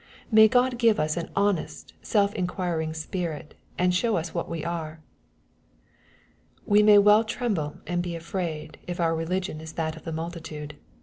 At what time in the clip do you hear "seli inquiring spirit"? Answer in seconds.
2.01-3.53